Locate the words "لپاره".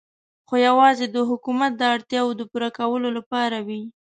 3.17-3.57